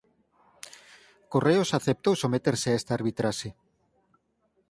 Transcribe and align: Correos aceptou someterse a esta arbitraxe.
Correos 1.33 1.69
aceptou 1.79 2.13
someterse 2.17 2.67
a 2.69 2.77
esta 2.79 2.93
arbitraxe. 2.99 3.49